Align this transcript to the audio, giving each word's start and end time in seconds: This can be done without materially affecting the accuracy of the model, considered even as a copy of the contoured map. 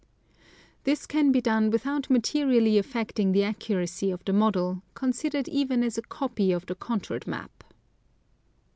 This 0.83 1.05
can 1.05 1.31
be 1.31 1.41
done 1.41 1.69
without 1.69 2.09
materially 2.09 2.79
affecting 2.79 3.33
the 3.33 3.43
accuracy 3.43 4.09
of 4.09 4.25
the 4.25 4.33
model, 4.33 4.81
considered 4.95 5.47
even 5.47 5.83
as 5.83 5.95
a 5.95 6.01
copy 6.01 6.51
of 6.51 6.65
the 6.65 6.73
contoured 6.73 7.27
map. 7.27 7.63